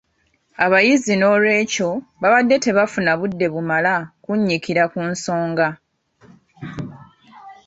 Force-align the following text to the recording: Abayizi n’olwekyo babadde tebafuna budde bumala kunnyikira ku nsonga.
Abayizi 0.65 1.13
n’olwekyo 1.17 1.89
babadde 2.21 2.55
tebafuna 2.65 3.11
budde 3.19 3.45
bumala 3.53 3.93
kunnyikira 4.23 4.83
ku 4.91 4.99
nsonga. 5.11 5.67